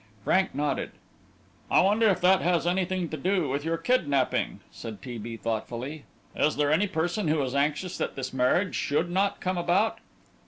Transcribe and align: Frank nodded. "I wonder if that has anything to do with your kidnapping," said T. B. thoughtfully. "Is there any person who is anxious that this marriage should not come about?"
Frank 0.23 0.55
nodded. 0.55 0.93
"I 1.69 1.81
wonder 1.81 2.07
if 2.07 2.21
that 2.21 2.41
has 2.41 2.65
anything 2.65 3.07
to 3.09 3.17
do 3.17 3.49
with 3.49 3.63
your 3.63 3.77
kidnapping," 3.77 4.61
said 4.71 4.99
T. 4.99 5.19
B. 5.19 5.37
thoughtfully. 5.37 6.05
"Is 6.35 6.55
there 6.55 6.71
any 6.71 6.87
person 6.87 7.27
who 7.27 7.39
is 7.43 7.53
anxious 7.53 7.99
that 7.99 8.15
this 8.15 8.33
marriage 8.33 8.73
should 8.73 9.11
not 9.11 9.39
come 9.39 9.59
about?" 9.59 9.99